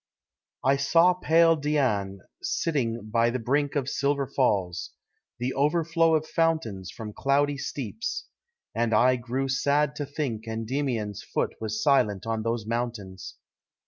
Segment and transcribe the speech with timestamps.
[0.63, 4.93] I saw pale Dian, sitting by the brink Of silver falls,
[5.37, 8.25] the overflow of fountains From cloudy steeps;
[8.73, 13.35] and I grew sad to think Endymion's foot was silent on those mountains.